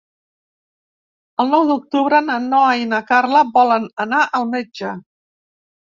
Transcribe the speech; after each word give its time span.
El 1.43 1.51
nou 1.51 1.67
d'octubre 1.73 2.23
na 2.31 2.39
Noa 2.47 2.73
i 2.87 2.91
na 2.97 3.05
Carla 3.13 3.47
volen 3.61 3.89
anar 4.09 4.27
al 4.41 4.53
metge. 4.59 5.01